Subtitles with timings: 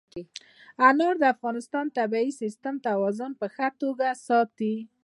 [0.89, 4.75] انار د افغانستان د طبعي سیسټم توازن په ښه توګه ساتي.